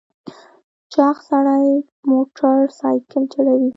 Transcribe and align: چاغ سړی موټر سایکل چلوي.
چاغ 0.93 1.15
سړی 1.29 1.69
موټر 2.09 2.59
سایکل 2.79 3.23
چلوي. 3.33 3.69